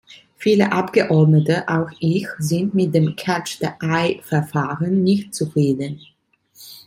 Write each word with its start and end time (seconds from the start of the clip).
Viele 0.35 0.71
Abgeordnete, 0.71 1.67
auch 1.69 1.91
ich, 1.99 2.27
sind 2.39 2.73
mit 2.73 2.95
dem 2.95 3.15
"Catch-the-eye"-Verfahren 3.15 4.89
nicht 5.03 5.35
zufrieden. 5.35 6.01